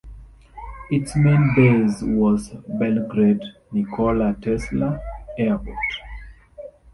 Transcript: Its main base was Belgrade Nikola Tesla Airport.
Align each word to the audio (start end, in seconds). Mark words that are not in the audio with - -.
Its 0.89 1.15
main 1.15 1.53
base 1.55 2.01
was 2.01 2.49
Belgrade 2.67 3.43
Nikola 3.71 4.35
Tesla 4.41 4.99
Airport. 5.37 5.77